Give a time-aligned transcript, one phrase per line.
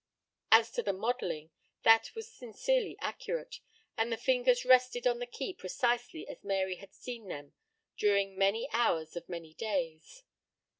[0.51, 1.51] As to the modeling,
[1.83, 3.59] that was sincerely accurate,
[3.95, 7.53] and the fingers rested on the key precisely as Mary had seen them
[7.97, 10.23] during many hours of many days.